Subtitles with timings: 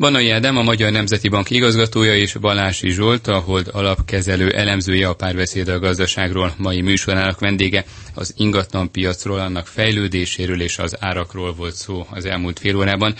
[0.00, 5.14] Banai Ádám, a Magyar Nemzeti Bank igazgatója és Balási Zsolt, a Hold alapkezelő elemzője a
[5.14, 7.84] párbeszéd a gazdaságról, mai műsorának vendége.
[8.14, 13.14] Az ingatlan piacról, annak fejlődéséről és az árakról volt szó az elmúlt fél órában,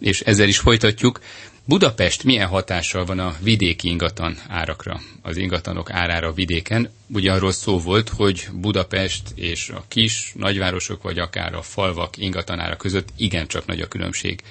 [0.00, 1.20] és ezzel is folytatjuk.
[1.64, 6.90] Budapest milyen hatással van a vidéki ingatlan árakra, az ingatlanok árára vidéken?
[7.06, 12.76] Ugye arról szó volt, hogy Budapest és a kis nagyvárosok, vagy akár a falvak ingatlanára
[12.76, 14.42] között igencsak nagy a különbség.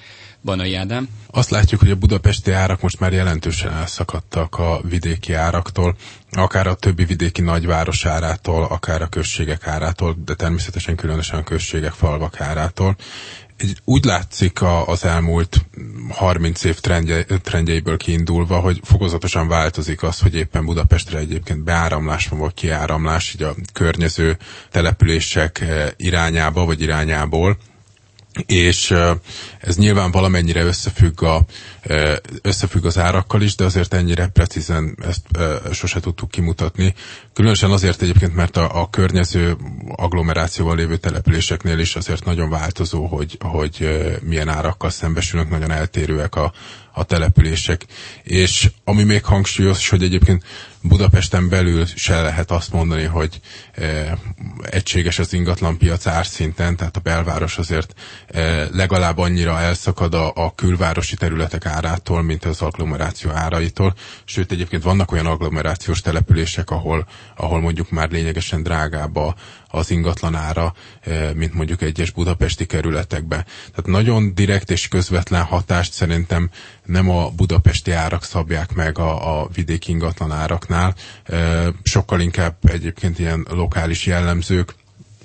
[0.45, 1.09] Banai Ádám?
[1.27, 5.95] Azt látjuk, hogy a budapesti árak most már jelentősen elszakadtak a vidéki áraktól,
[6.31, 11.91] akár a többi vidéki nagyváros árától, akár a községek árától, de természetesen különösen a községek,
[11.91, 12.95] falvak árától.
[13.83, 15.65] Úgy látszik az elmúlt
[16.09, 22.39] 30 év trendje, trendjeiből kiindulva, hogy fokozatosan változik az, hogy éppen Budapestre egyébként beáramlás van,
[22.39, 24.37] vagy kiáramlás, így a környező
[24.71, 27.57] települések eh, irányába, vagy irányából
[28.45, 28.93] és
[29.59, 31.41] ez nyilván valamennyire összefügg, a,
[32.41, 35.25] összefügg az árakkal is, de azért ennyire precízen ezt
[35.71, 36.93] sose tudtuk kimutatni.
[37.33, 39.57] Különösen azért egyébként, mert a, a környező
[39.95, 46.53] agglomerációval lévő településeknél is azért nagyon változó, hogy, hogy milyen árakkal szembesülnek, nagyon eltérőek a,
[46.93, 47.85] a települések.
[48.23, 50.43] És ami még hangsúlyos, hogy egyébként
[50.81, 53.39] Budapesten belül se lehet azt mondani, hogy
[53.73, 54.17] e,
[54.69, 57.93] egységes az ingatlanpiac árszinten, tehát a belváros azért
[58.27, 63.93] e, legalább annyira elszakad a, a külvárosi területek árától, mint az agglomeráció áraitól.
[64.25, 69.17] Sőt, egyébként vannak olyan agglomerációs települések, ahol, ahol mondjuk már lényegesen drágább
[69.67, 73.45] az ingatlanára, eh, mint mondjuk egyes budapesti kerületekben.
[73.69, 76.49] Tehát nagyon direkt és közvetlen hatást szerintem
[76.85, 83.47] nem a budapesti árak szabják meg a, a vidéki ingatlanáraknál, eh, sokkal inkább egyébként ilyen
[83.49, 84.75] lokális jellemzők,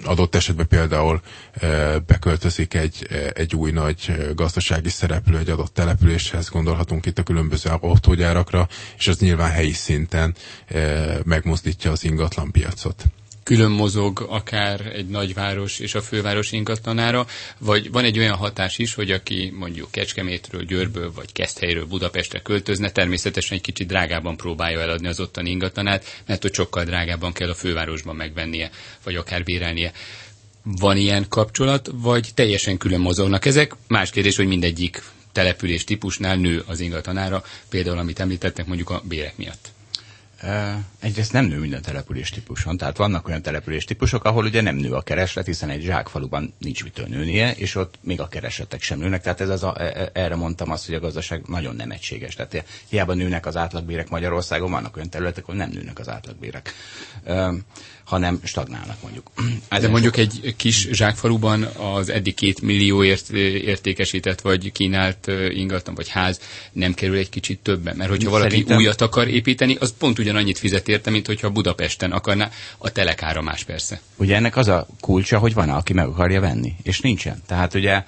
[0.05, 1.21] adott esetben például
[1.53, 7.71] e, beköltözik egy, egy új nagy gazdasági szereplő egy adott településhez, gondolhatunk itt a különböző
[7.81, 10.35] autógyárakra, és az nyilván helyi szinten
[10.67, 13.05] e, megmozdítja az ingatlanpiacot
[13.43, 17.27] külön mozog akár egy nagyváros és a főváros ingatlanára,
[17.59, 22.91] vagy van egy olyan hatás is, hogy aki mondjuk Kecskemétről, Győrből vagy Keszthelyről Budapestre költözne,
[22.91, 27.55] természetesen egy kicsit drágában próbálja eladni az ottani ingatlanát, mert hogy sokkal drágában kell a
[27.55, 28.71] fővárosban megvennie,
[29.05, 29.93] vagy akár bérelnie.
[30.63, 33.75] Van ilyen kapcsolat, vagy teljesen külön mozognak ezek?
[33.89, 35.03] Más kérdés, hogy mindegyik
[35.33, 39.69] település típusnál nő az ingatlanára, például amit említettek mondjuk a bérek miatt.
[41.01, 44.93] Egyrészt nem nő minden település típuson, tehát vannak olyan település típusok, ahol ugye nem nő
[44.93, 49.23] a kereslet, hiszen egy zsákfaluban nincs mitől nőnie, és ott még a keresletek sem nőnek.
[49.23, 52.35] Tehát ez az a, e, e, erre mondtam azt, hogy a gazdaság nagyon nem egységes.
[52.35, 56.75] Tehát hiába nőnek az átlagbérek Magyarországon, vannak olyan területek, ahol nem nőnek az átlagbérek
[58.11, 59.31] hanem stagnálnak mondjuk.
[59.69, 66.41] De mondjuk egy kis zsákfaluban az eddig két millióért értékesített vagy kínált ingatlan vagy ház
[66.73, 67.97] nem kerül egy kicsit többen.
[67.97, 68.77] Mert hogyha valaki Szerintem...
[68.77, 72.51] újat akar építeni, az pont ugyanannyit fizet érte, mint hogyha Budapesten akarná.
[72.79, 74.01] A telekáramás persze.
[74.17, 77.43] Ugye ennek az a kulcsa, hogy van, aki meg akarja venni, és nincsen.
[77.47, 78.05] Tehát ugye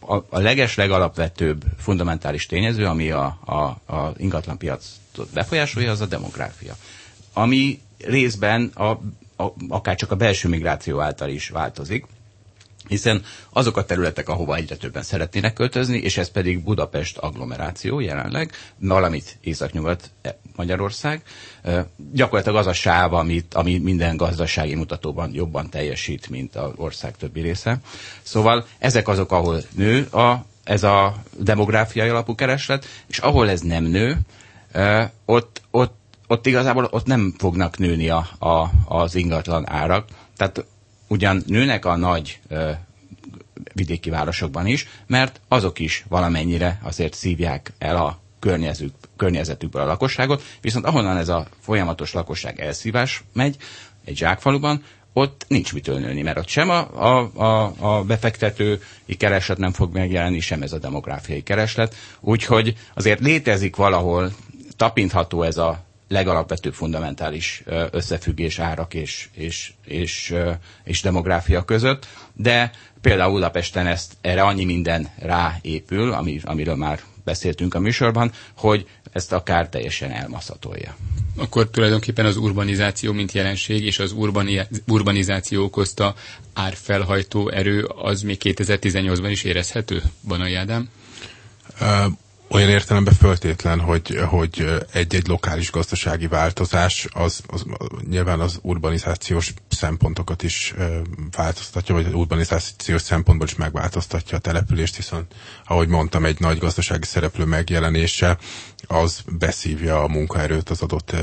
[0.00, 6.76] a, leges legalapvetőbb fundamentális tényező, ami a, a, a ingatlanpiacot befolyásolja, az a demográfia.
[7.32, 9.00] Ami részben a
[9.40, 12.06] a, akár csak a belső migráció által is változik,
[12.88, 18.52] hiszen azok a területek, ahova egyre többen szeretnének költözni, és ez pedig Budapest agglomeráció jelenleg,
[18.78, 20.10] valamit északnyugat
[20.60, 21.22] Magyarország,
[22.12, 27.40] gyakorlatilag az a sáv, amit, ami minden gazdasági mutatóban jobban teljesít, mint az ország többi
[27.40, 27.78] része.
[28.22, 33.84] Szóval ezek azok, ahol nő a, ez a demográfiai alapú kereslet, és ahol ez nem
[33.84, 34.18] nő,
[35.24, 35.98] ott, ott
[36.30, 40.08] ott igazából ott nem fognak nőni a, a, az ingatlan árak.
[40.36, 40.64] Tehát
[41.08, 42.40] ugyan nőnek a nagy
[43.74, 50.42] vidéki városokban is, mert azok is valamennyire azért szívják el a környezük, környezetükből a lakosságot,
[50.60, 53.56] viszont ahonnan ez a folyamatos lakosság elszívás megy,
[54.04, 58.78] egy zsákfaluban, ott nincs mitől nőni, mert ott sem a, a, a, a befektetői
[59.18, 61.94] kereslet nem fog megjelenni, sem ez a demográfiai kereslet.
[62.20, 64.32] Úgyhogy azért létezik valahol,
[64.76, 70.34] tapintható ez a legalapvetőbb fundamentális összefüggés árak és, és, és,
[70.84, 72.06] és demográfia között,
[72.42, 72.70] de
[73.00, 79.32] például Budapesten ezt, erre annyi minden ráépül, ami, amiről már beszéltünk a műsorban, hogy ezt
[79.32, 80.96] akár teljesen elmaszatolja.
[81.36, 86.14] Akkor tulajdonképpen az urbanizáció, mint jelenség, és az urbani, urbanizáció okozta
[86.52, 90.88] árfelhajtó erő, az még 2018-ban is érezhető, Banai Ádám?
[92.50, 97.64] Olyan értelemben föltétlen, hogy, hogy egy-egy lokális gazdasági változás az, az
[98.08, 100.74] nyilván az urbanizációs szempontokat is
[101.36, 105.26] változtatja, vagy urbanizációs szempontból is megváltoztatja a települést, hiszen
[105.64, 108.38] ahogy mondtam, egy nagy gazdasági szereplő megjelenése
[108.86, 111.14] az beszívja a munkaerőt az adott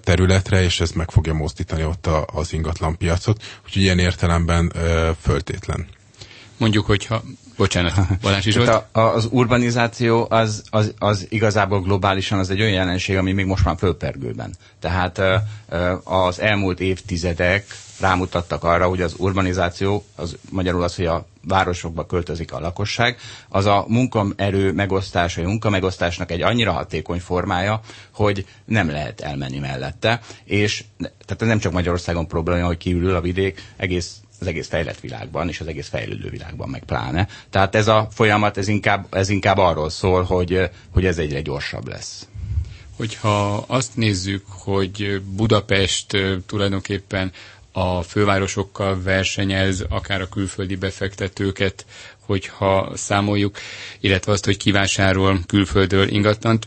[0.00, 3.42] területre, és ez meg fogja mozdítani ott az ingatlan piacot.
[3.64, 4.72] Úgyhogy ilyen értelemben
[5.20, 5.86] föltétlen.
[6.60, 7.22] Mondjuk, hogyha
[7.56, 7.92] Bocsánat,
[8.22, 8.68] Balázs is volt.
[8.92, 13.64] A, az urbanizáció az, az, az igazából globálisan az egy olyan jelenség, ami még most
[13.64, 14.54] már fölpergőben.
[14.80, 15.20] Tehát
[16.04, 17.66] az elmúlt évtizedek
[18.00, 23.16] rámutattak arra, hogy az urbanizáció, az magyarul az, hogy a városokba költözik a lakosság,
[23.48, 27.80] az a munkaerő megosztása, a munkamegosztásnak egy annyira hatékony formája,
[28.10, 33.20] hogy nem lehet elmenni mellette, és tehát ez nem csak Magyarországon probléma, hogy kiürül a
[33.20, 37.28] vidék, egész az egész fejlett világban, és az egész fejlődő világban meg pláne.
[37.50, 41.88] Tehát ez a folyamat, ez inkább, ez inkább arról szól, hogy, hogy ez egyre gyorsabb
[41.88, 42.28] lesz.
[42.96, 46.16] Hogyha azt nézzük, hogy Budapest
[46.46, 47.32] tulajdonképpen
[47.72, 51.84] a fővárosokkal versenyez, akár a külföldi befektetőket,
[52.26, 53.58] hogyha számoljuk,
[54.00, 56.66] illetve azt, hogy kivásárol külföldről ingatlant,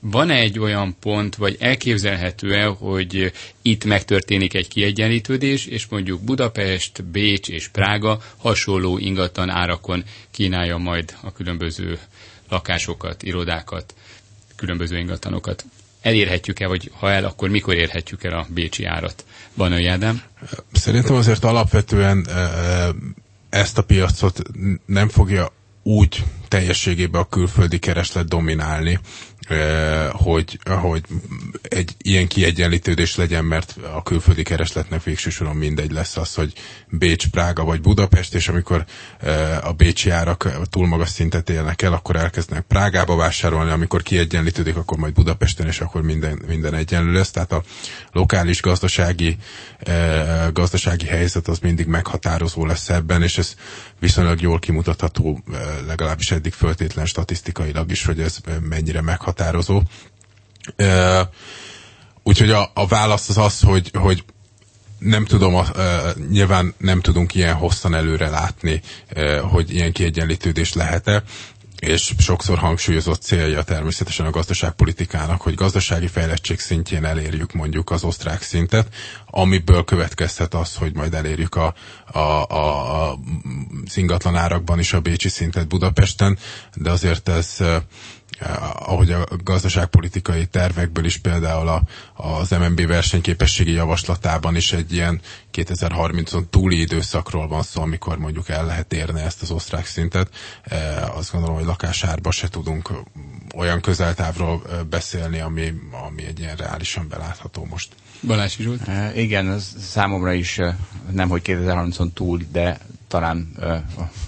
[0.00, 3.32] van-e egy olyan pont, vagy elképzelhető-e, hogy
[3.62, 11.16] itt megtörténik egy kiegyenlítődés, és mondjuk Budapest, Bécs és Prága hasonló ingatlan árakon kínálja majd
[11.20, 11.98] a különböző
[12.48, 13.94] lakásokat, irodákat,
[14.56, 15.64] különböző ingatlanokat.
[16.00, 19.24] Elérhetjük-e, vagy ha el, akkor mikor érhetjük el a bécsi árat?
[19.54, 20.22] Van olyan?
[20.72, 22.26] Szerintem azért alapvetően
[23.48, 24.42] ezt a piacot
[24.86, 25.52] nem fogja
[25.82, 28.98] úgy teljességében a külföldi kereslet dominálni,
[30.12, 31.02] hogy, hogy
[31.62, 36.52] egy ilyen kiegyenlítődés legyen, mert a külföldi keresletnek végső soron mindegy lesz az, hogy
[36.88, 38.84] Bécs, Prága vagy Budapest, és amikor
[39.62, 44.98] a bécsi árak túl magas szintet élnek el, akkor elkezdenek Prágába vásárolni, amikor kiegyenlítődik, akkor
[44.98, 47.30] majd Budapesten, és akkor minden, minden egyenlő lesz.
[47.30, 47.62] Tehát a
[48.12, 49.36] lokális gazdasági,
[50.52, 53.54] gazdasági helyzet az mindig meghatározó lesz ebben, és ez
[54.00, 55.42] viszonylag jól kimutatható,
[55.86, 58.38] legalábbis eddig föltétlen statisztikailag is, hogy ez
[58.68, 59.34] mennyire meghatározó.
[62.22, 64.24] Úgyhogy a, a válasz az az, hogy, hogy
[64.98, 65.68] nem tudom, uh,
[66.30, 68.80] nyilván nem tudunk ilyen hosszan előre látni,
[69.16, 71.22] uh, hogy ilyen kiegyenlítődés lehet-e
[71.80, 78.42] és sokszor hangsúlyozott célja természetesen a gazdaságpolitikának, hogy gazdasági fejlettség szintjén elérjük mondjuk az osztrák
[78.42, 78.86] szintet,
[79.26, 81.74] amiből következhet az, hogy majd elérjük a,
[82.12, 82.95] a, a
[83.94, 86.38] ingatlan árakban is a bécsi szintet Budapesten,
[86.74, 87.62] de azért ez
[88.78, 91.82] ahogy a gazdaságpolitikai tervekből is például a,
[92.14, 95.20] az MNB versenyképességi javaslatában is egy ilyen
[95.52, 100.28] 2030-on túli időszakról van szó, amikor mondjuk el lehet érni ezt az osztrák szintet.
[101.14, 102.92] Azt gondolom, hogy lakásárba se tudunk
[103.54, 105.72] olyan közeltávról beszélni, ami,
[106.06, 107.88] ami egy ilyen reálisan belátható most.
[108.22, 108.88] Balási Zsolt?
[108.88, 110.60] E, igen, ez számomra is
[111.10, 113.48] nem, hogy 2030-on túl, de talán,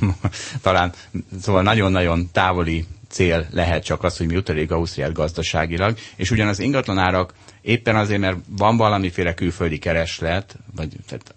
[0.63, 0.93] talán
[1.41, 7.35] szóval nagyon-nagyon távoli cél lehet csak az, hogy mi utolék Ausztriát gazdaságilag, és ugyanaz ingatlanárak
[7.61, 11.35] éppen azért, mert van valamiféle külföldi kereslet, vagy tehát,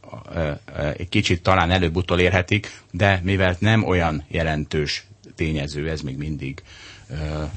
[0.98, 5.06] egy kicsit talán előbb-utol érhetik, de mivel nem olyan jelentős
[5.36, 6.62] tényező ez még mindig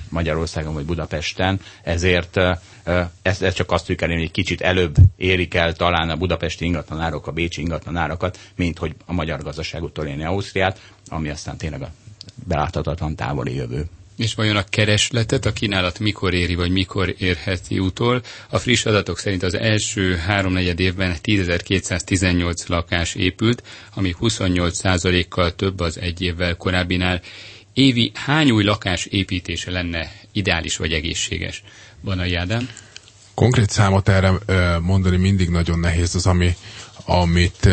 [0.09, 2.37] Magyarországon vagy Budapesten, ezért
[3.23, 7.33] ez, ez csak azt elérni, hogy kicsit előbb érik el talán a budapesti ingatlanárok a
[7.33, 11.91] bécsi ingatlanárakat, mint hogy a magyar gazdaság utolérni Ausztriát, ami aztán tényleg a
[12.47, 13.85] beláthatatlan távoli jövő.
[14.17, 18.23] És vajon a keresletet a kínálat mikor éri, vagy mikor érheti utol?
[18.51, 23.63] A friss adatok szerint az első háromnegyed évben 10.218 lakás épült,
[23.95, 27.21] ami 28%-kal több az egy évvel korábbinál.
[27.75, 31.63] Évi hány új lakás építése lenne ideális vagy egészséges?
[32.01, 32.69] Van a jádám?
[33.35, 34.33] Konkrét számot erre
[34.81, 36.57] mondani mindig nagyon nehéz az, ami
[37.05, 37.69] amit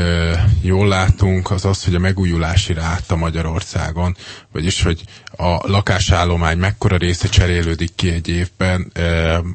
[0.62, 4.16] jól látunk, az az, hogy a megújulási ráta Magyarországon,
[4.52, 5.02] vagyis, hogy
[5.38, 8.92] a lakásállomány mekkora része cserélődik ki egy évben,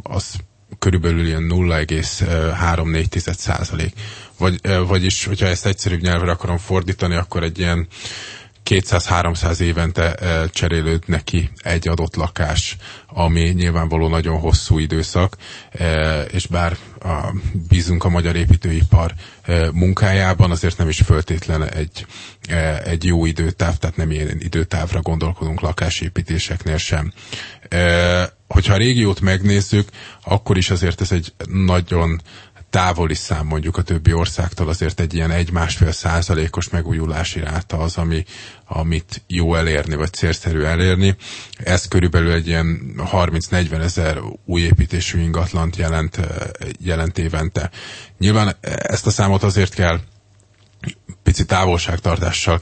[0.03, 0.35] az
[0.79, 3.93] körülbelül ilyen 0,34 százalék.
[4.39, 7.87] Vagy, vagyis, hogyha ezt egyszerűbb nyelvre akarom fordítani, akkor egy ilyen
[8.71, 10.15] 200-300 évente
[10.53, 15.37] cserélődnek ki egy adott lakás, ami nyilvánvaló nagyon hosszú időszak,
[16.31, 16.77] és bár
[17.69, 19.15] bízunk a magyar építőipar
[19.73, 22.07] munkájában, azért nem is föltétlen egy,
[22.85, 27.13] egy jó időtáv, tehát nem ilyen időtávra gondolkodunk lakásépítéseknél sem.
[28.49, 29.89] Hogyha a régiót megnézzük,
[30.25, 32.21] akkor is azért ez egy nagyon
[32.77, 38.25] távoli szám mondjuk a többi országtól, azért egy ilyen egy-másfél százalékos megújulási ráta az, ami,
[38.67, 41.17] amit jó elérni, vagy célszerű elérni.
[41.59, 46.21] Ez körülbelül egy ilyen 30-40 ezer új építésű ingatlant jelent,
[46.79, 47.71] jelent évente.
[48.19, 49.99] Nyilván ezt a számot azért kell
[51.23, 52.61] pici távolságtartással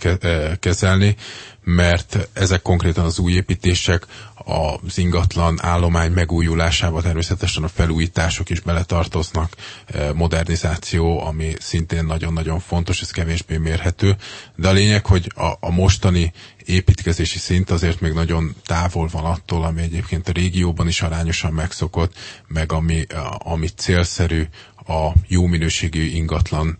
[0.61, 1.17] kezelni,
[1.65, 4.07] mert ezek konkrétan az új építések,
[4.45, 9.57] az ingatlan állomány megújulásába természetesen a felújítások is beletartoznak,
[10.15, 14.17] modernizáció, ami szintén nagyon-nagyon fontos, ez kevésbé mérhető,
[14.57, 16.33] de a lényeg, hogy a, a mostani
[16.65, 22.13] építkezési szint azért még nagyon távol van attól, ami egyébként a régióban is arányosan megszokott,
[22.47, 23.07] meg ami,
[23.39, 24.45] ami célszerű
[24.87, 26.77] a jó minőségű ingatlan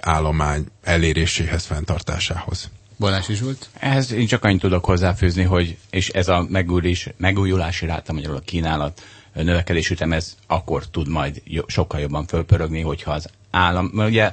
[0.00, 2.70] állomány eléréséhez, fenntartásához.
[2.98, 3.68] Balási Zsolt?
[3.78, 8.40] Ehhez én csak annyit tudok hozzáfűzni, hogy és ez a megújulás, megújulási ráta, magyarul a
[8.40, 14.32] kínálat növekedés ütem, ez akkor tud majd sokkal jobban fölpörögni, hogyha az állam, mert ugye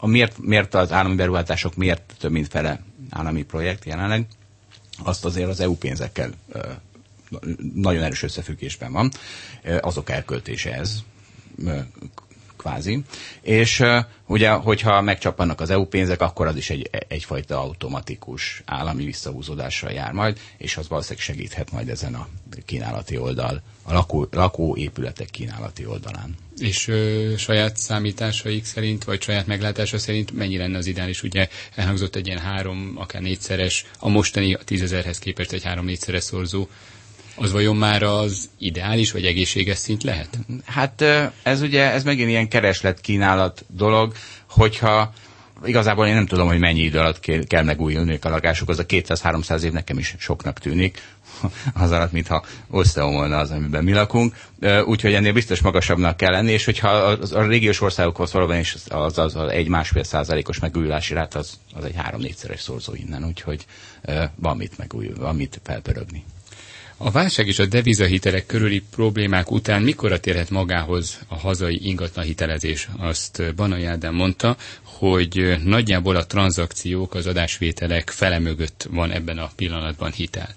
[0.00, 4.26] miért, miért az állami beruházások miért több mint fele állami projekt jelenleg,
[5.04, 6.30] azt azért az EU pénzekkel
[7.74, 9.10] nagyon erős összefüggésben van,
[9.80, 11.02] azok elköltése ez
[12.60, 13.02] kvázi.
[13.40, 13.82] És
[14.26, 20.12] ugye, hogyha megcsappannak az EU pénzek, akkor az is egy, egyfajta automatikus állami visszahúzódással jár
[20.12, 22.28] majd, és az valószínűleg segíthet majd ezen a
[22.66, 26.34] kínálati oldal, a lakó, lakóépületek kínálati oldalán.
[26.58, 31.22] És ö, saját számításaik szerint, vagy saját meglátása szerint mennyi lenne az ideális?
[31.22, 36.68] Ugye elhangzott egy ilyen három, akár négyszeres, a mostani a tízezerhez képest egy három-négyszeres szorzó
[37.42, 40.38] az vajon már az ideális vagy egészséges szint lehet?
[40.64, 41.04] Hát
[41.42, 44.12] ez ugye, ez megint ilyen kereslet-kínálat dolog,
[44.50, 45.12] hogyha
[45.64, 49.62] igazából én nem tudom, hogy mennyi idő alatt kell, megújulni a lakások, az a 200-300
[49.62, 51.02] év nekem is soknak tűnik,
[51.82, 52.44] az alatt, mintha
[52.94, 54.34] volna az, amiben mi lakunk.
[54.84, 59.36] Úgyhogy ennél biztos magasabbnak kell lenni, és hogyha a, régiós országokhoz valóban is az, az,
[59.36, 63.64] az egy másfél százalékos megújulási rát, az, az egy három-négyszeres szorzó innen, úgyhogy
[64.34, 66.24] van mit megújul, van mit felpörögni.
[67.02, 72.88] A válság és a devizahitelek körüli problémák után mikor térhet magához a hazai ingatlan hitelezés?
[72.98, 79.50] Azt Banai Ádám mondta, hogy nagyjából a tranzakciók, az adásvételek fele mögött van ebben a
[79.56, 80.54] pillanatban hitel.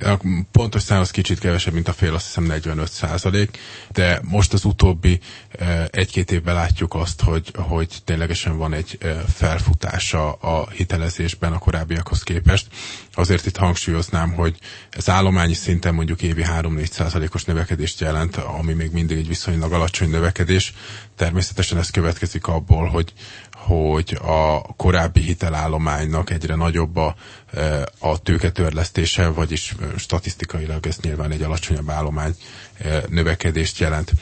[0.00, 0.16] A
[0.52, 3.58] pontos szám az kicsit kevesebb, mint a fél, azt hiszem 45 százalék,
[3.92, 5.20] de most az utóbbi
[5.50, 11.58] eh, egy-két évben látjuk azt, hogy, hogy ténylegesen van egy eh, felfutása a hitelezésben a
[11.58, 12.66] korábbiakhoz képest.
[13.14, 14.58] Azért itt hangsúlyoznám, hogy
[14.90, 20.10] ez állományi szinten mondjuk évi 3-4 százalékos növekedést jelent, ami még mindig egy viszonylag alacsony
[20.10, 20.74] növekedés.
[21.16, 23.12] Természetesen ez következik abból, hogy
[23.66, 27.14] hogy a korábbi hitelállománynak egyre nagyobb a,
[27.52, 32.34] e, a tőketörlesztése, vagyis statisztikailag ez nyilván egy alacsonyabb állomány
[32.78, 34.12] e, növekedést jelent.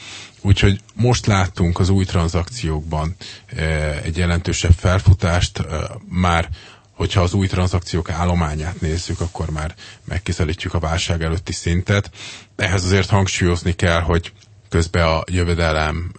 [0.41, 3.15] Úgyhogy most láttunk az új tranzakciókban
[3.55, 3.63] e,
[4.03, 5.61] egy jelentősebb felfutást,
[6.09, 6.49] már
[6.91, 12.09] hogyha az új tranzakciók állományát nézzük, akkor már megkizelítjük a válság előtti szintet.
[12.55, 14.31] Ehhez azért hangsúlyozni kell, hogy
[14.71, 16.11] közben a jövedelem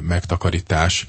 [0.00, 1.06] megtakarítás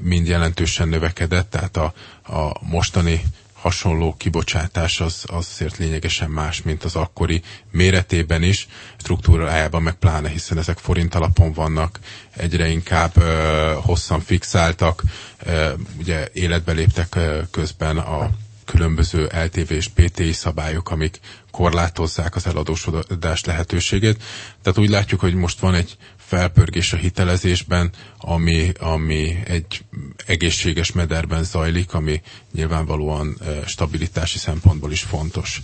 [0.00, 3.22] mind jelentősen növekedett, tehát a, a mostani
[3.52, 10.28] hasonló kibocsátás az, az azért lényegesen más, mint az akkori méretében is, struktúrájában meg pláne,
[10.28, 11.98] hiszen ezek forint alapon vannak,
[12.36, 15.02] egyre inkább ö, hosszan fixáltak,
[15.44, 18.30] ö, ugye életbe léptek ö, közben a
[18.66, 21.20] különböző LTV és PTI szabályok, amik
[21.50, 24.22] korlátozzák az eladósodás lehetőségét.
[24.62, 29.84] Tehát úgy látjuk, hogy most van egy felpörgés a hitelezésben, ami, ami egy
[30.26, 32.20] egészséges mederben zajlik, ami
[32.52, 35.62] nyilvánvalóan stabilitási szempontból is fontos.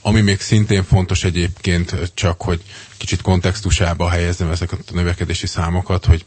[0.00, 2.62] Ami még szintén fontos egyébként, csak hogy
[2.96, 6.24] kicsit kontextusába helyezzem ezeket a növekedési számokat, hogy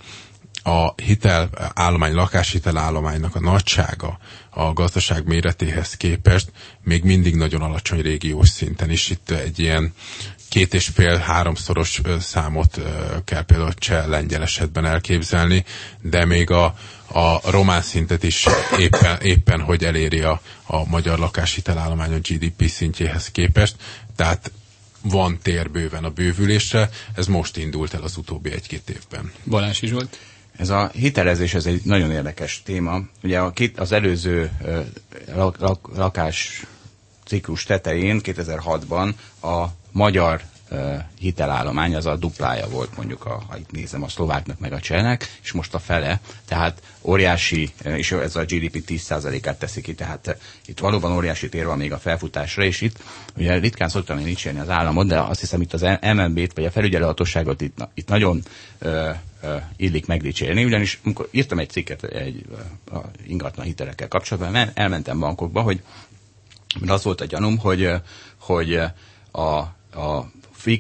[0.68, 4.18] a hitel állomány, lakáshitel állománynak a nagysága
[4.50, 6.52] a gazdaság méretéhez képest
[6.84, 9.10] még mindig nagyon alacsony régiós szinten is.
[9.10, 9.94] Itt egy ilyen
[10.50, 12.82] két és fél háromszoros számot
[13.26, 15.64] kell például cseh lengyel esetben elképzelni,
[16.02, 16.66] de még a,
[17.08, 18.46] a román szintet is
[18.80, 23.76] éppen, éppen hogy eléri a, a magyar lakáshitelállomány a GDP szintjéhez képest.
[24.16, 24.52] Tehát
[25.02, 29.32] van tér bőven a bővülésre, ez most indult el az utóbbi egy-két évben.
[29.46, 30.18] Balási Zsolt?
[30.58, 33.00] Ez a hitelezés, ez egy nagyon érdekes téma.
[33.24, 34.52] Ugye a két, az előző
[35.36, 36.66] lak, lak, lakás
[37.26, 40.42] ciklus tetején, 2006-ban a magyar
[41.20, 45.40] hitelállomány az a duplája volt mondjuk, a, ha itt nézem a szlováknak meg a csehnek,
[45.44, 50.80] és most a fele, tehát óriási, és ez a GDP 10%-át teszi ki, tehát itt
[50.80, 53.04] valóban óriási tér van még a felfutásra, és itt
[53.38, 56.72] ugye ritkán szoktam én dicsérni az államot, de azt hiszem itt az MNB-t, vagy a
[56.72, 58.42] felügyelőhatóságot itt, itt nagyon
[58.80, 59.10] ö,
[59.42, 62.46] ö, illik megdicsérni, ugyanis amikor írtam egy cikket egy
[62.92, 62.98] a
[63.28, 65.82] ingatlan hitelekkel kapcsolatban, elmentem bankokba, hogy
[66.88, 67.92] az volt a gyanúm, hogy,
[68.38, 68.80] hogy
[69.32, 69.42] a,
[70.00, 70.32] a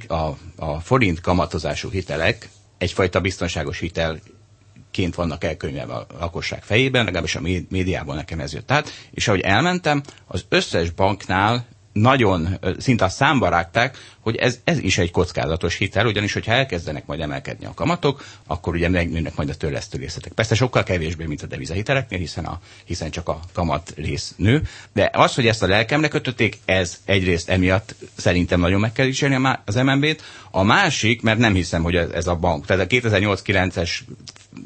[0.07, 7.41] a, a forint kamatozású hitelek egyfajta biztonságos hitelként vannak elkönyvelve a lakosság fejében, legalábbis a
[7.69, 11.65] médiában nekem ez jött át, és ahogy elmentem, az összes banknál
[12.01, 17.05] nagyon szinte a számba rágták, hogy ez, ez is egy kockázatos hitel, ugyanis hogyha elkezdenek
[17.05, 20.31] majd emelkedni a kamatok, akkor ugye megnőnek majd a törlesztő részletek.
[20.31, 24.61] Persze sokkal kevésbé, mint a devizahiteleknél, hiszen, a, hiszen csak a kamat rész nő,
[24.93, 29.47] de az, hogy ezt a lelkemre kötötték, ez egyrészt emiatt szerintem nagyon meg kell dicsérni
[29.65, 33.99] az MNB-t, a másik, mert nem hiszem, hogy ez a bank, tehát a 2008-9-es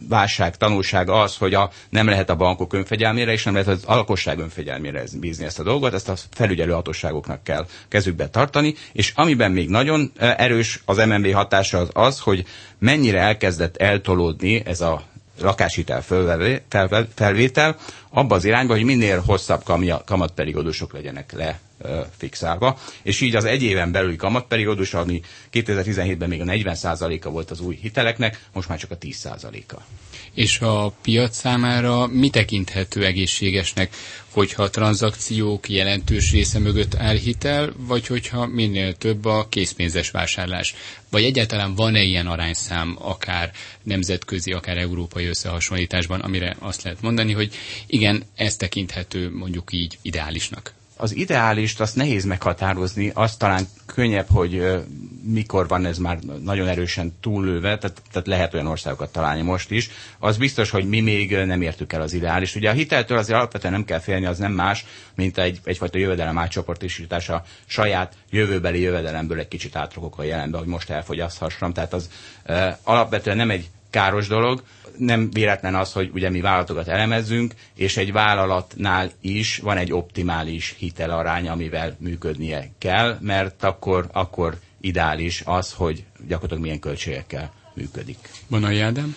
[0.09, 4.39] válság tanulsága az, hogy a, nem lehet a bankok önfegyelmére, és nem lehet az alkosság
[4.39, 9.69] önfegyelmére bízni ezt a dolgot, ezt a felügyelő hatóságoknak kell kezükbe tartani, és amiben még
[9.69, 12.45] nagyon erős az MNB hatása az az, hogy
[12.79, 15.03] mennyire elkezdett eltolódni ez a
[15.41, 16.01] lakáshitel
[17.15, 17.77] felvétel
[18.09, 19.63] abba az irányba, hogy minél hosszabb
[20.05, 21.59] kamatperiódusok legyenek le
[22.17, 25.21] fixálva, és így az egy éven belüli kamatperiódus, ami
[25.53, 29.81] 2017-ben még a 40%-a volt az új hiteleknek, most már csak a 10%-a.
[30.33, 33.95] És a piac számára mi tekinthető egészségesnek,
[34.29, 40.75] hogyha a tranzakciók jelentős része mögött áll hitel, vagy hogyha minél több a készpénzes vásárlás?
[41.09, 43.51] Vagy egyáltalán van-e ilyen arányszám akár
[43.83, 47.53] nemzetközi, akár európai összehasonlításban, amire azt lehet mondani, hogy
[47.87, 50.73] igen, ez tekinthető mondjuk így ideálisnak?
[51.01, 54.83] Az ideálist azt nehéz meghatározni, azt talán könnyebb, hogy
[55.23, 59.89] mikor van ez már nagyon erősen túllőve, tehát, tehát lehet olyan országokat találni most is.
[60.19, 62.55] Az biztos, hogy mi még nem értük el az ideálist.
[62.55, 66.37] Ugye a hiteltől azért alapvetően nem kell félni, az nem más, mint egy, egyfajta jövedelem
[66.37, 71.73] átcsoportosítás a saját jövőbeli jövedelemből egy kicsit átrokok a jelenbe, hogy most elfogyaszthassam.
[71.73, 72.09] Tehát az
[72.43, 74.63] e, alapvetően nem egy káros dolog,
[74.97, 80.75] nem véletlen az, hogy ugye mi vállalatokat elemezzünk, és egy vállalatnál is van egy optimális
[80.77, 88.29] hitelarány, amivel működnie kell, mert akkor, akkor ideális az, hogy gyakorlatilag milyen költségekkel működik.
[88.47, 89.15] Bonai Ádám?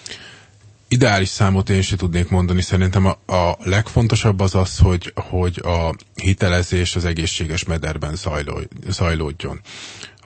[0.89, 2.61] Ideális számot én sem tudnék mondani.
[2.63, 9.61] Szerintem a, a legfontosabb az az, hogy, hogy a hitelezés az egészséges mederben zajló, zajlódjon.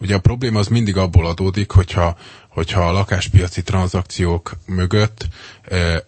[0.00, 2.16] Ugye a probléma az mindig abból adódik, hogyha
[2.58, 5.26] hogyha a lakáspiaci tranzakciók mögött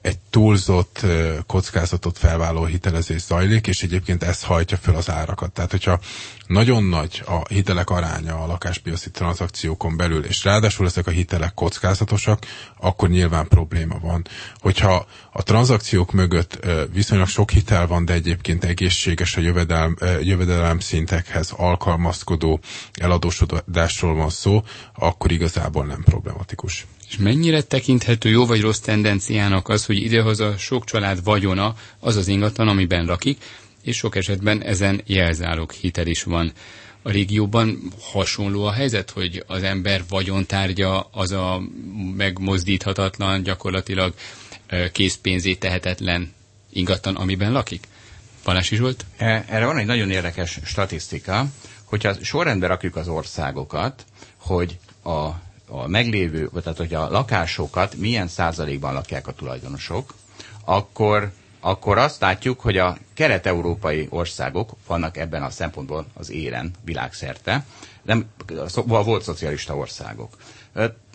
[0.03, 1.07] egy túlzott
[1.47, 5.53] kockázatot felvállaló hitelezés zajlik, és egyébként ez hajtja fel az árakat.
[5.53, 6.01] Tehát, hogyha
[6.51, 12.39] nagyon nagy a hitelek aránya a lakáspiaci tranzakciókon belül, és ráadásul ezek a hitelek kockázatosak,
[12.77, 14.27] akkor nyilván probléma van.
[14.59, 21.51] Hogyha a tranzakciók mögött viszonylag sok hitel van, de egyébként egészséges a jövedelem, jövedelem szintekhez
[21.57, 22.61] alkalmazkodó
[22.93, 24.63] eladósodásról van szó,
[24.95, 26.87] akkor igazából nem problematikus.
[27.11, 32.29] És mennyire tekinthető jó vagy rossz tendenciának az, hogy idehaza sok család vagyona az az
[32.29, 33.43] ingatlan, amiben lakik,
[33.83, 36.53] és sok esetben ezen jelzálog hitel is van.
[37.03, 41.63] A régióban hasonló a helyzet, hogy az ember vagyontárgya az a
[42.17, 44.15] megmozdíthatatlan, gyakorlatilag
[44.93, 46.33] készpénzé tehetetlen
[46.73, 47.87] ingatlan, amiben lakik?
[48.45, 49.05] Balási Zsolt?
[49.17, 51.47] E, erre van egy nagyon érdekes statisztika,
[51.85, 54.05] hogyha sorrendbe rakjuk az országokat,
[54.37, 55.11] hogy a,
[55.67, 60.15] a meglévő, tehát hogy a lakásokat milyen százalékban lakják a tulajdonosok,
[60.65, 67.65] akkor akkor azt látjuk, hogy a kelet-európai országok vannak ebben a szempontból az élen világszerte,
[68.03, 68.27] nem
[68.85, 70.37] volt szocialista országok.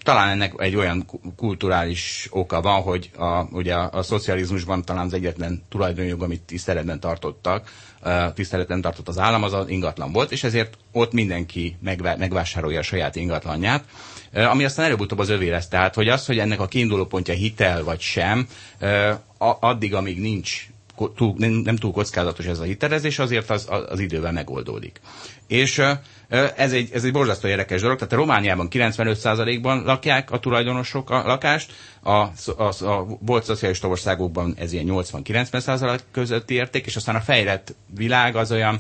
[0.03, 1.05] Talán ennek egy olyan
[1.36, 6.99] kulturális oka van, hogy a, ugye a, a szocializmusban talán az egyetlen tulajdonjog, amit tiszteletben
[6.99, 7.71] tartottak,
[8.34, 11.77] tiszteletben tartott az állam, az az ingatlan volt, és ezért ott mindenki
[12.17, 13.84] megvásárolja a saját ingatlanját,
[14.36, 15.67] ami aztán előbb-utóbb az övé lesz.
[15.67, 18.48] Tehát, hogy az, hogy ennek a kiinduló pontja hitel vagy sem,
[19.38, 20.67] addig, amíg nincs
[21.15, 25.00] túl, nem, túl kockázatos ez a hitelezés, azért az, az idővel megoldódik.
[25.48, 25.82] És
[26.56, 31.24] ez egy, ez egy borzasztó érdekes dolog, tehát a Romániában 95%-ban lakják a tulajdonosok a
[31.26, 37.19] lakást, a, a, a volt szocialista országokban ez ilyen 80-90% közötti érték, és aztán a
[37.21, 38.80] fejlett világ az olyan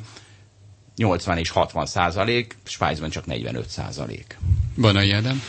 [0.95, 4.37] 80 és 60 százalék, Svájcban csak 45 százalék.
[4.75, 5.41] Van a Ádám?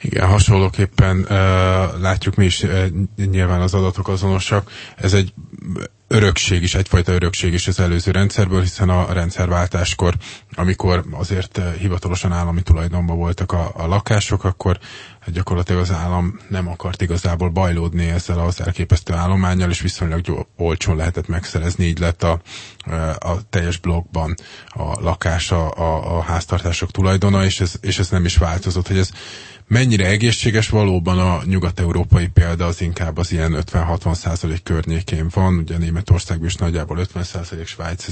[0.00, 1.28] Igen, hasonlóképpen uh,
[2.00, 4.70] látjuk mi is, uh, nyilván az adatok azonosak.
[4.96, 5.32] Ez egy
[6.12, 10.14] örökség is, egyfajta örökség is az előző rendszerből, hiszen a rendszerváltáskor,
[10.54, 14.78] amikor azért hivatalosan állami tulajdonban voltak a, a lakások, akkor
[15.26, 21.28] gyakorlatilag az állam nem akart igazából bajlódni ezzel az elképesztő állományjal, és viszonylag olcsón lehetett
[21.28, 22.40] megszerezni, így lett a,
[23.18, 24.34] a teljes blokkban
[24.66, 29.10] a lakása, a, a háztartások tulajdona, és ez, és ez nem is változott, hogy ez
[29.68, 35.78] mennyire egészséges valóban a nyugat-európai példa az inkább az ilyen 50-60 százalék környékén van, ugye
[35.78, 38.06] Németországban is nagyjából 50 százalék, Svájc,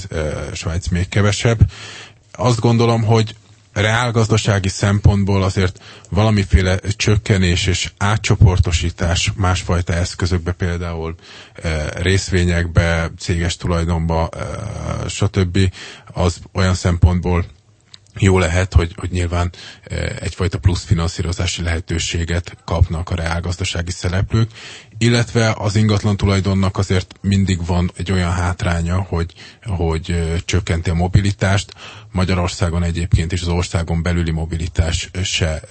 [0.53, 1.59] Svájc még kevesebb.
[2.33, 3.35] Azt gondolom, hogy
[3.73, 11.15] reálgazdasági szempontból azért valamiféle csökkenés és átcsoportosítás másfajta eszközökbe, például
[11.63, 15.59] e, részvényekbe, céges tulajdonba, e, stb.
[16.13, 17.45] az olyan szempontból
[18.18, 19.53] jó lehet, hogy, hogy nyilván
[20.20, 24.51] egyfajta plusz finanszírozási lehetőséget kapnak a reálgazdasági szereplők,
[24.99, 31.73] illetve az ingatlan tulajdonnak azért mindig van egy olyan hátránya, hogy, hogy csökkenti a mobilitást.
[32.12, 35.62] Magyarországon egyébként is az országon belüli mobilitás se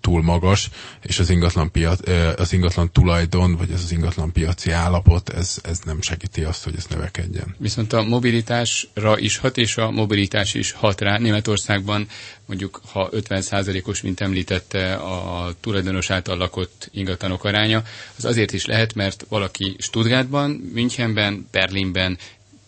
[0.00, 0.70] túl magas,
[1.02, 5.78] és az ingatlan, piac, az ingatlan tulajdon, vagy ez az ingatlan piaci állapot, ez, ez
[5.84, 7.54] nem segíti azt, hogy ez növekedjen.
[7.58, 11.18] Viszont a mobilitásra is hat, és a mobilitás is hat rá.
[11.18, 12.06] Németországban
[12.46, 17.82] mondjuk, ha 50%-os, mint említette, a tulajdonos által lakott ingatlanok aránya,
[18.16, 22.18] az azért is lehet, mert valaki Stuttgartban, Münchenben, Berlinben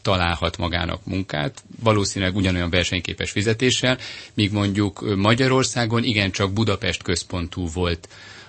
[0.05, 3.99] találhat magának munkát, valószínűleg ugyanolyan versenyképes fizetéssel,
[4.35, 8.09] míg mondjuk Magyarországon igencsak Budapest központú volt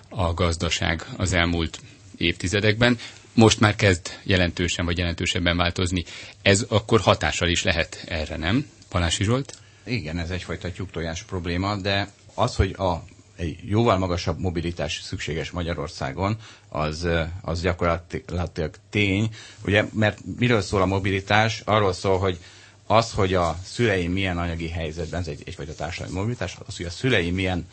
[0.10, 1.80] a gazdaság az elmúlt
[2.18, 2.98] évtizedekben.
[3.34, 6.04] Most már kezd jelentősen vagy jelentősebben változni.
[6.42, 8.68] Ez akkor hatással is lehet erre, nem?
[8.90, 9.54] Palási Zsolt?
[9.86, 13.04] Igen, ez egyfajta tyúktojás probléma, de az, hogy a
[13.36, 16.38] egy jóval magasabb mobilitás szükséges Magyarországon,
[16.70, 17.08] az,
[17.42, 19.30] az gyakorlatilag tény,
[19.66, 21.62] ugye, mert miről szól a mobilitás?
[21.66, 22.40] Arról szól, hogy
[22.88, 26.90] az, hogy a szüleim milyen anyagi helyzetben, ez egy, egyfajta társadalmi mobilitás, az, hogy a
[26.90, 27.68] szüleim milyen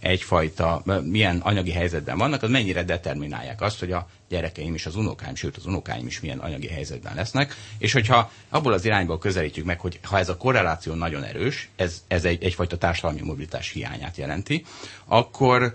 [0.00, 5.34] egyfajta, milyen anyagi helyzetben vannak, az mennyire determinálják azt, hogy a gyerekeim és az unokáim,
[5.34, 9.80] sőt az unokáim is milyen anyagi helyzetben lesznek, és hogyha abból az irányból közelítjük meg,
[9.80, 14.64] hogy ha ez a korreláció nagyon erős, ez, ez egy, egyfajta társadalmi mobilitás hiányát jelenti,
[15.04, 15.74] akkor,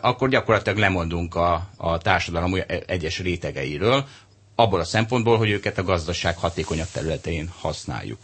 [0.00, 2.54] akkor gyakorlatilag lemondunk a, a társadalom
[2.86, 4.06] egyes rétegeiről,
[4.54, 8.18] abból a szempontból, hogy őket a gazdaság hatékonyabb területein használjuk.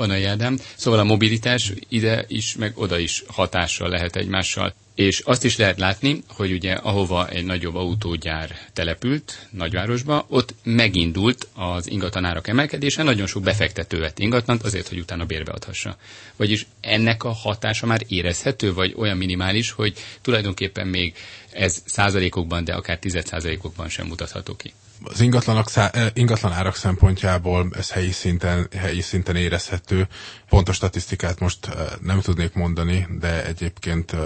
[0.00, 0.58] Van a jádám.
[0.76, 4.74] Szóval a mobilitás ide is, meg oda is hatással lehet egymással.
[4.94, 11.48] És azt is lehet látni, hogy ugye ahova egy nagyobb autógyár települt, nagyvárosba, ott megindult
[11.54, 15.96] az ingatlanárak emelkedése, nagyon sok befektető vett ingatlant azért, hogy utána bérbeadhassa.
[16.36, 21.14] Vagyis ennek a hatása már érezhető, vagy olyan minimális, hogy tulajdonképpen még
[21.52, 27.68] ez százalékokban, de akár tized százalékokban sem mutatható ki az ingatlanok, eh, ingatlan árak szempontjából
[27.76, 30.08] ez helyi szinten, helyi szinten érezhető.
[30.48, 34.20] Pontos statisztikát most eh, nem tudnék mondani, de egyébként eh,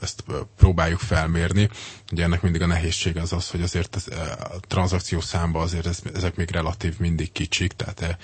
[0.00, 0.24] ezt
[0.56, 1.68] próbáljuk felmérni.
[2.12, 4.08] Ugye ennek mindig a nehézség az az, hogy azért az,
[4.38, 8.18] a tranzakció számba azért ez, ezek még relatív mindig kicsik, tehát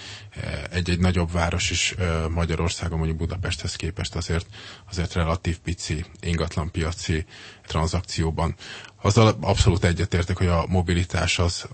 [0.70, 1.94] egy-egy nagyobb város is
[2.30, 4.46] Magyarországon, mondjuk Budapesthez képest azért,
[4.90, 7.24] azért relatív pici ingatlanpiaci
[7.66, 8.54] tranzakcióban.
[9.02, 11.68] Azzal abszolút egyetértek, hogy a mobilitás az,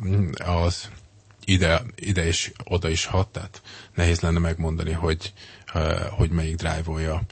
[0.44, 0.88] az
[1.44, 3.62] ide, ide és oda is hat, tehát
[3.94, 5.32] nehéz lenne megmondani, hogy,
[6.10, 7.22] hogy melyik drive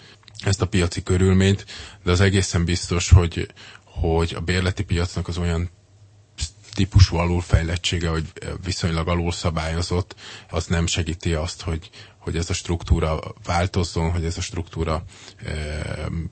[0.44, 1.66] ezt a piaci körülményt,
[2.04, 3.52] de az egészen biztos, hogy,
[3.84, 5.70] hogy a bérleti piacnak az olyan
[6.74, 8.32] típusú alulfejlettsége, hogy
[8.64, 10.14] viszonylag alulszabályozott,
[10.50, 15.04] az nem segíti azt, hogy, hogy ez a struktúra változzon, hogy ez a struktúra
[15.44, 15.52] e,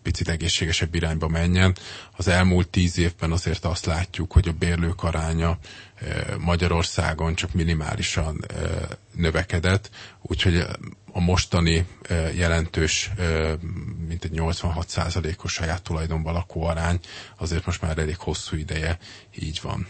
[0.03, 1.77] picit egészségesebb irányba menjen.
[2.17, 5.59] Az elmúlt tíz évben azért azt látjuk, hogy a bérlők aránya
[5.95, 8.55] e, Magyarországon csak minimálisan e,
[9.15, 9.91] növekedett,
[10.23, 10.65] úgyhogy
[11.13, 11.87] a mostani
[12.35, 13.11] jelentős,
[14.09, 16.99] mint egy 86%-os saját tulajdonban lakó arány,
[17.37, 18.99] azért most már elég hosszú ideje
[19.39, 19.87] így van.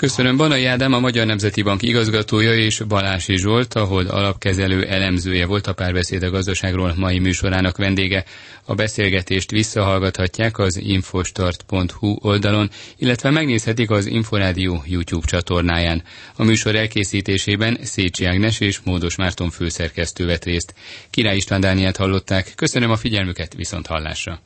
[0.00, 5.66] Köszönöm Banai Ádám, a Magyar Nemzeti Bank igazgatója és Balási Zsolt, ahol alapkezelő elemzője volt
[5.66, 8.24] a párbeszéd a gazdaságról mai műsorának vendége.
[8.64, 16.02] A beszélgetést visszahallgathatják az infostart.hu oldalon, illetve megnézhetik az Inforádió YouTube csatornáján.
[16.36, 20.74] A műsor elkészítésében Szécsi Ágnes és Módos Márton főszerkesztő vett részt.
[21.10, 22.52] Király István Dániát hallották.
[22.56, 24.40] Köszönöm a figyelmüket, viszont hallásra.